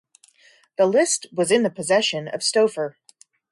The 0.79 0.87
list 0.87 1.27
was 1.31 1.51
in 1.51 1.61
the 1.61 1.69
possession 1.69 2.27
of 2.27 2.41
Stauffer. 2.41 2.97